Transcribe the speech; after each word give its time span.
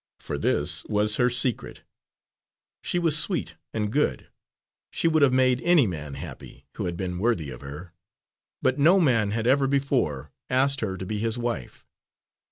For 0.17 0.39
this 0.39 0.83
was 0.85 1.17
her 1.17 1.29
secret: 1.29 1.83
she 2.81 2.97
was 2.97 3.15
sweet 3.15 3.53
and 3.71 3.91
good; 3.91 4.31
she 4.89 5.07
would 5.07 5.21
have 5.21 5.31
made 5.31 5.61
any 5.61 5.85
man 5.85 6.15
happy, 6.15 6.65
who 6.73 6.85
had 6.85 6.97
been 6.97 7.19
worthy 7.19 7.51
of 7.51 7.61
her, 7.61 7.93
but 8.63 8.79
no 8.79 8.99
man 8.99 9.29
had 9.29 9.45
ever 9.45 9.67
before 9.67 10.31
asked 10.49 10.79
her 10.79 10.97
to 10.97 11.05
be 11.05 11.19
his 11.19 11.37
wife. 11.37 11.85